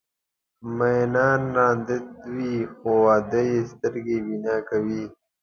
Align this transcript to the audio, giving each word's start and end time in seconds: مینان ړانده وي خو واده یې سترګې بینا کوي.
مینان 0.77 1.41
ړانده 1.55 1.97
وي 2.33 2.55
خو 2.75 2.91
واده 3.05 3.41
یې 3.51 3.59
سترګې 3.71 4.17
بینا 4.27 4.55
کوي. 4.69 5.03